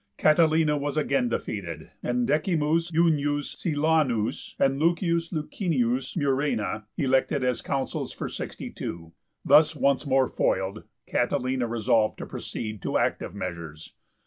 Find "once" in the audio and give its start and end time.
9.75-10.07